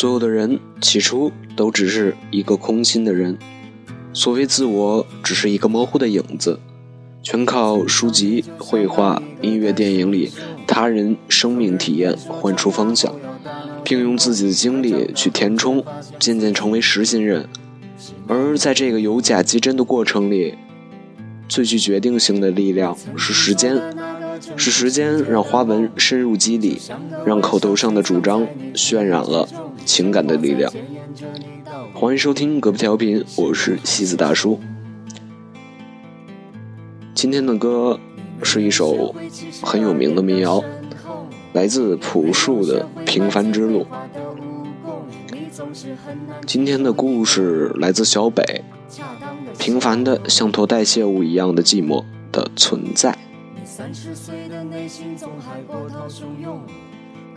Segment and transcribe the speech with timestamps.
[0.00, 3.36] 所有的人起初都只是一个空心的人，
[4.14, 6.58] 所谓自我只是一个模糊的影子，
[7.22, 10.32] 全靠书籍、绘画、音乐、电影里
[10.66, 13.14] 他人生命体验换出方向，
[13.84, 15.84] 并用自己的经历去填充，
[16.18, 17.46] 渐渐成为实心人。
[18.26, 20.54] 而在这个由假及真的过程里，
[21.46, 23.78] 最具决定性的力量是时间。
[24.56, 26.80] 是时间让花纹深入肌理，
[27.26, 29.46] 让口头上的主张渲染了
[29.84, 30.72] 情感的力量。
[31.94, 34.60] 欢迎收听隔壁调频，我是西子大叔。
[37.14, 37.98] 今天的歌
[38.42, 39.14] 是一首
[39.62, 40.62] 很有名的民谣，
[41.52, 43.82] 来自朴树的《平凡之路》。
[46.46, 48.64] 今天的故事来自小北，
[49.58, 53.18] 平凡的像坨代谢物一样的寂寞的存在。
[53.64, 56.60] 三十岁的内心总还波涛汹涌，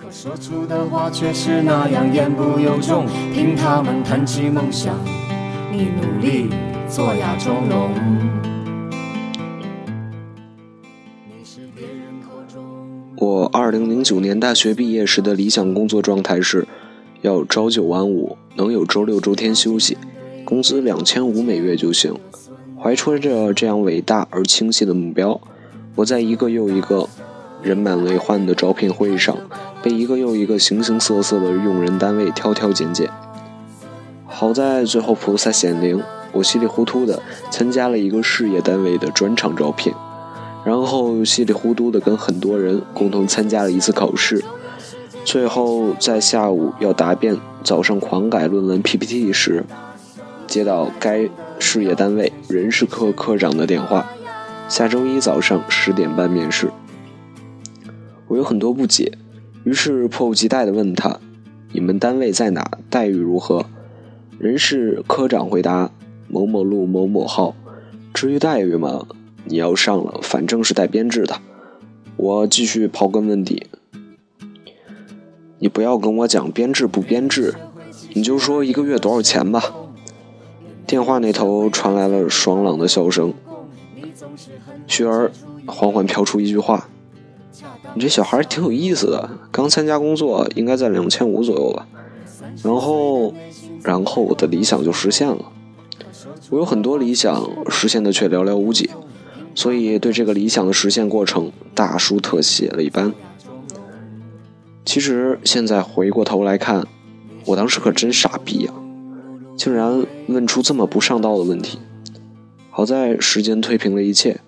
[0.03, 3.05] 可说出的话却是那样言不由衷。
[3.33, 4.93] 听他们谈起梦想，
[5.71, 6.49] 你努力
[6.89, 7.89] 做哑钟聋。
[13.15, 16.67] 我二零零九年大学毕业时的理想工作状态是，
[17.21, 19.97] 要朝九晚五，能有周六周天休息，
[20.43, 22.13] 工资两千五每月就行。
[22.77, 25.39] 怀揣着这样伟大而清晰的目标。
[25.95, 27.07] 我在一个又一个
[27.61, 29.38] 人满为患的招聘会上，
[29.83, 33.09] 被一个又一个形形色色的用人单位挑挑拣拣。
[34.25, 39.93] 好在最后菩萨显灵，我稀里糊涂的参加了一个事业单位的专场招聘，
[40.63, 44.43] 然后稀里糊涂的跟很多人共同参加了一次考试，
[45.23, 49.63] 最后在下午要答辩、早上狂改论文 PPT 时，
[50.47, 54.09] 接到该事业单位人事科科长的电话。
[54.69, 56.72] 下周一早上十点半面试，
[58.27, 59.17] 我有很多不解，
[59.63, 61.19] 于是迫不及待地问他
[61.72, 62.79] ：“你们单位在哪？
[62.90, 63.66] 待遇如何？”
[64.40, 65.91] 人事科长回答
[66.28, 67.56] ：“某某路某某号。”
[68.13, 69.07] 至于待遇嘛，
[69.46, 71.40] 你要上了，反正是带编制的。
[72.16, 73.68] 我继续刨根问底
[75.59, 77.56] ：“你不要跟我讲编制不编制，
[78.13, 79.73] 你就说一个月多少钱吧。”
[80.85, 83.34] 电话那头传来了爽朗的笑声。
[84.85, 85.31] 雪儿
[85.66, 86.88] 缓缓飘出一句话
[87.95, 91.87] ：“你这小孩挺有意思的，刚参加工作，应该在两千五左右吧。”
[92.63, 93.33] 然后，
[93.83, 95.51] 然后我的理想就实现了。
[96.49, 98.89] 我有很多理想，实现的却寥寥无几，
[99.55, 103.13] 所以对这个理想的实现过程大书特写了一番。
[104.85, 106.85] 其实现在回过头来看，
[107.45, 108.73] 我当时可真傻逼呀，
[109.55, 111.79] 竟然问出这么不上道的问题。
[112.69, 114.39] 好在时间推平了一切。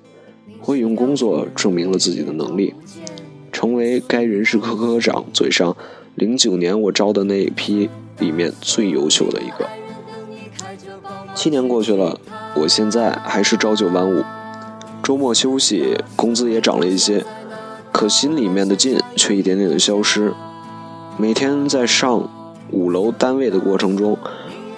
[0.68, 2.74] 我用工作证明了自己的能力，
[3.66, 5.76] 成为该人事科科长嘴上
[6.14, 7.90] 零九年我招的那一批
[8.20, 9.68] 里面最优秀的一个。
[11.34, 12.20] 七年过去了，
[12.58, 14.24] 我现在还是朝九晚五，
[15.02, 17.26] 周末休息，工资也涨了一些，
[17.92, 20.32] 可心里面的劲却一点点的消失。
[21.18, 22.30] 每天在上
[22.70, 24.16] 五楼单位的过程中，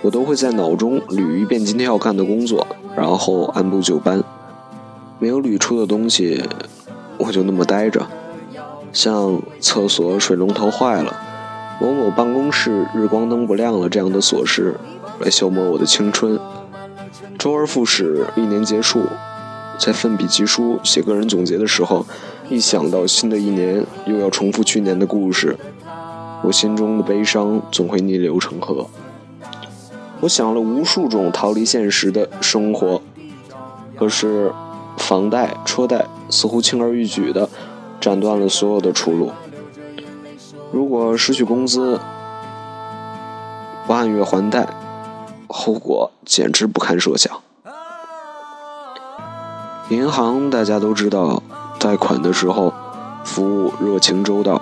[0.01, 2.65] 我都会在脑中捋一遍今天要干的工作，
[2.95, 4.23] 然后按部就班。
[5.19, 6.41] 没有捋出的东西，
[7.17, 8.07] 我就那么待着，
[8.93, 11.15] 像厕所水龙头坏了，
[11.79, 14.75] 某某办公室日光灯不亮了这样的琐事，
[15.19, 16.39] 来消磨我的青春。
[17.37, 19.03] 周而复始，一年结束，
[19.79, 22.05] 在奋笔疾书写个人总结的时候，
[22.49, 25.57] 一想到新的一年又要重复去年的故事，
[26.43, 28.87] 我心中的悲伤总会逆流成河。
[30.21, 33.01] 我想了无数种逃离现实的生活，
[33.97, 34.51] 可是。
[34.97, 37.47] 房贷、车贷似乎轻而易举的
[37.99, 39.31] 斩断了所有的出路。
[40.71, 41.99] 如果失去工资，
[43.85, 44.67] 不按月还贷，
[45.47, 47.31] 后果简直不堪设想。
[49.89, 51.41] 银行大家都知道，
[51.79, 52.73] 贷款的时候
[53.23, 54.59] 服务热情周到，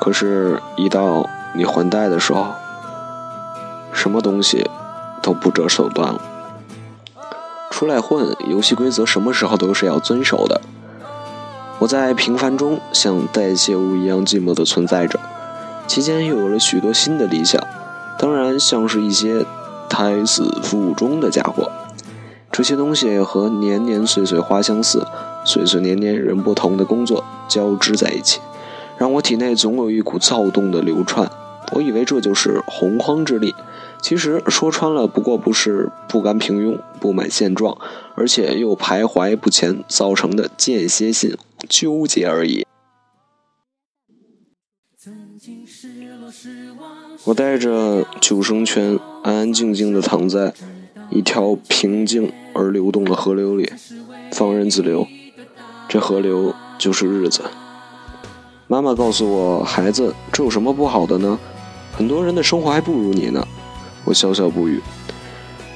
[0.00, 1.24] 可是，一到
[1.54, 2.46] 你还贷的时候，
[3.92, 4.68] 什么东西
[5.22, 6.20] 都不择手段了。
[7.70, 10.60] 出来混，游戏规则什么时候都是要遵守的。
[11.82, 15.18] 我在平凡中像代谢物一样寂寞地存在着，
[15.88, 17.60] 期间又有了许多新的理想，
[18.20, 19.44] 当然像是一些
[19.88, 21.72] 胎死腹中的家伙。
[22.52, 25.04] 这些东西和年年岁岁花相似，
[25.44, 28.38] 岁岁年年人不同的工作交织在一起，
[28.96, 31.28] 让我体内总有一股躁动的流窜。
[31.72, 33.56] 我以为这就是洪荒之力。
[34.00, 37.76] 其实说穿了，不过不是不甘平庸、不满现状，
[38.14, 41.36] 而且又徘徊不前造成的间歇性
[41.68, 42.66] 纠结而已。
[47.24, 50.54] 我带着救生圈，安安静静地躺在
[51.10, 53.70] 一条平静而流动的河流里，
[54.32, 55.06] 放任自流。
[55.88, 57.42] 这河流就是日子。
[58.66, 61.38] 妈妈告诉我：“孩子，这有什么不好的呢？
[61.92, 63.46] 很多人的生活还不如你呢。”
[64.04, 64.80] 我笑笑不语，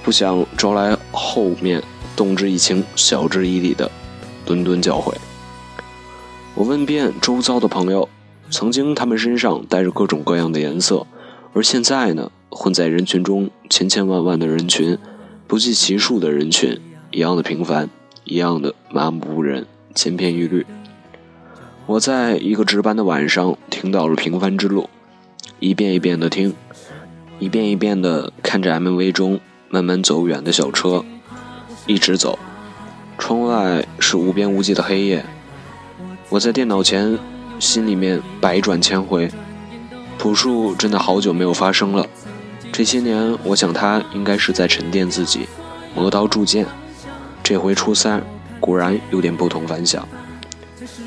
[0.02, 1.82] 不想招来后面
[2.16, 3.90] 动之以情、晓之以理的
[4.44, 5.14] 顿顿教诲。
[6.56, 8.08] 我问遍周遭的朋友，
[8.50, 11.06] 曾经他们身上带着各种各样的颜色。
[11.52, 14.96] 而现在呢，混在人群中，千千万万的人群，
[15.46, 16.80] 不计其数的人群，
[17.10, 17.90] 一样的平凡，
[18.24, 20.64] 一样的麻木不仁，千篇一律。
[21.84, 24.84] 我在一个值班的晚上，听到了《平凡之路》，
[25.60, 26.54] 一遍一遍的听，
[27.38, 29.38] 一遍一遍的看着 MV 中
[29.68, 31.04] 慢慢走远的小车，
[31.86, 32.38] 一直走，
[33.18, 35.22] 窗外是无边无际的黑夜。
[36.28, 37.16] 我在电脑前，
[37.60, 39.30] 心里面百转千回。
[40.18, 42.04] 朴树真的好久没有发声了，
[42.72, 45.46] 这些年，我想他应该是在沉淀自己，
[45.94, 46.66] 磨刀铸剑。
[47.44, 48.22] 这回初三，
[48.58, 50.06] 果然有点不同凡响。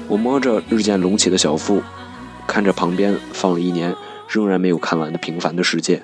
[0.08, 1.84] 我摸着日渐隆起的小腹，
[2.48, 3.94] 看着旁边放了一年
[4.30, 6.04] 仍然没有看完的《平凡的世界》，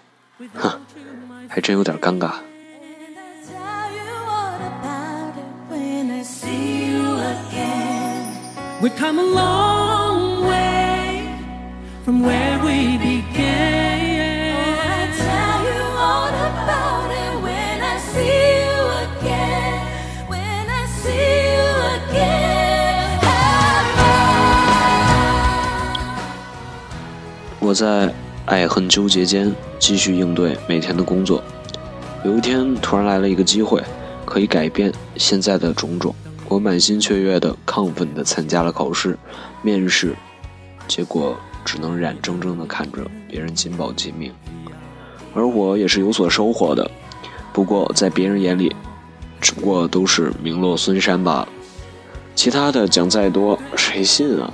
[0.55, 0.79] 哼，
[1.47, 2.33] 还真有点尴尬。
[12.03, 14.53] From where we began.
[14.53, 19.81] Oh, I tell you all about it when I see you again.
[20.29, 21.65] When I see you
[21.95, 23.17] again.
[27.59, 28.13] 我在
[28.45, 31.43] 爱恨纠结间继续应对每天的工作。
[32.23, 33.83] 有一天，突然来了一个机会，
[34.25, 36.13] 可以改变现在的种种。
[36.47, 39.17] 我满心雀跃的、亢奋的参加了考试、
[39.61, 40.15] 面试，
[40.87, 41.35] 结果。
[41.67, 44.31] 只能眼睁睁的看着别人金宝金命，
[45.33, 46.91] 而我也是有所收获的。
[47.51, 48.75] 不过在别人眼里，
[49.41, 51.47] 只不过都是名落孙山罢了。
[52.35, 54.53] 其他的讲再多，谁信啊？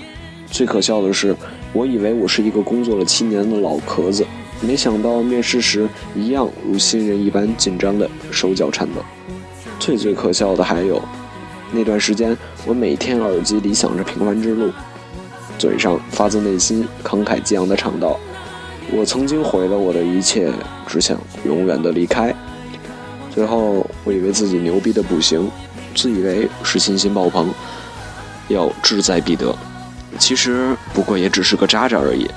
[0.50, 1.36] 最可笑的是，
[1.74, 4.26] 我以为我是一个工作了七年的老壳子，
[4.62, 9.02] 没想到面试时一样如新人一般紧张的手脚颤抖。
[9.80, 11.02] 最最可笑的还有，
[11.72, 14.72] 那段时间我每天耳机里想着平凡之路。
[15.58, 18.20] 嘴上发自内心慷慨激昂的唱道
[18.92, 20.52] ：“我曾经毁了我的一切，
[20.88, 21.16] 只想
[21.46, 22.34] 永远的离开。”
[23.34, 25.50] 最后，我以为自己牛逼的不行，
[25.96, 27.54] 自以为是信心爆棚，
[28.48, 29.56] 要志在必得。
[30.18, 32.28] 其实不过也只是个渣渣而已。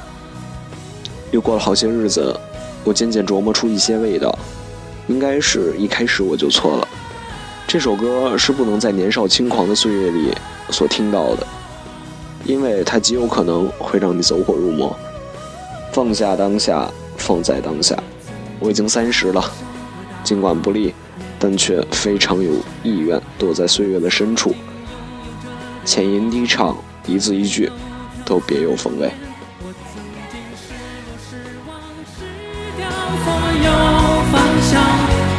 [1.30, 2.38] 又过了好些日子，
[2.84, 4.38] 我渐渐琢磨出一些味道，
[5.08, 6.88] 应该是一开始我就错了。
[7.74, 10.32] 这首歌是不能在年少轻狂的岁月里
[10.70, 11.44] 所听到的。
[12.44, 14.96] 因为它极有可能会让你走火入魔。
[15.92, 17.98] 放下当下，放在当下。
[18.60, 19.42] 我已经三十了，
[20.22, 20.94] 尽管不利，
[21.36, 22.52] 但却非常有
[22.84, 24.54] 意愿躲在岁月的深处。
[25.84, 26.76] 浅吟低唱，
[27.08, 27.68] 一字一句，
[28.24, 29.10] 都别有风味。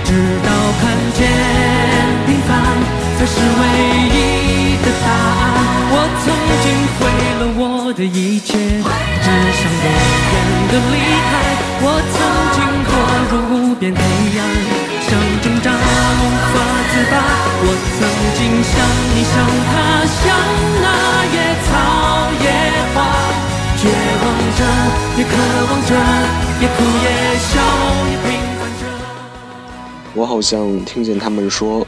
[0.03, 0.11] 直
[0.43, 0.51] 到
[0.81, 1.84] 看见
[3.25, 3.41] 才是唯
[4.13, 5.49] 一的答案。
[5.89, 6.25] 我曾
[6.61, 7.01] 经毁
[7.39, 7.63] 了我。
[7.95, 9.87] 的一切，只想永
[10.33, 10.35] 远
[10.67, 10.95] 的离
[11.29, 11.31] 开。
[11.79, 12.17] 我曾
[12.53, 12.91] 经堕
[13.31, 13.97] 入无边黑
[14.35, 14.41] 暗，
[15.07, 15.09] 想
[15.41, 16.55] 挣扎无法
[16.91, 17.13] 自拔。
[17.63, 17.97] 我曾
[18.35, 18.75] 经像
[19.15, 19.33] 你，像
[19.71, 19.73] 他，
[20.11, 20.23] 像
[20.83, 20.85] 那
[21.33, 21.67] 野草
[22.43, 22.45] 野
[22.93, 22.95] 花，
[23.79, 23.81] 绝
[24.21, 24.25] 望
[24.59, 24.61] 着，
[25.15, 25.33] 也渴
[25.65, 25.89] 望着，
[26.59, 27.07] 也哭也
[27.39, 27.49] 笑，
[28.11, 28.29] 也平
[28.59, 28.83] 凡着。
[30.13, 31.87] 我好像听见他们说，